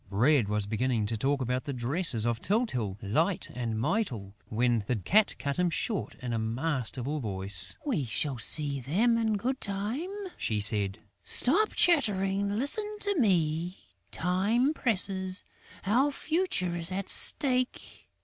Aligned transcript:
Bread 0.09 0.49
was 0.49 0.65
beginning 0.65 1.05
to 1.05 1.15
talk 1.15 1.41
about 1.41 1.65
the 1.65 1.73
dresses 1.73 2.25
of 2.25 2.41
Tyltyl, 2.41 2.97
Light 3.03 3.51
and 3.53 3.77
Mytyl, 3.79 4.33
when 4.49 4.83
the 4.87 4.95
Cat 4.95 5.35
cut 5.37 5.57
him 5.59 5.69
short 5.69 6.15
in 6.23 6.33
a 6.33 6.39
masterful 6.39 7.19
voice: 7.19 7.77
"We 7.85 8.05
shall 8.05 8.39
see 8.39 8.79
them 8.79 9.15
in 9.19 9.37
good 9.37 9.61
time," 9.61 10.09
she 10.37 10.59
said. 10.59 10.97
"Stop 11.23 11.75
chattering, 11.75 12.57
listen 12.57 12.97
to 13.01 13.19
me, 13.19 13.77
time 14.09 14.73
presses: 14.73 15.43
our 15.85 16.11
future 16.11 16.75
is 16.75 16.91
at 16.91 17.07
stake...." 17.07 18.09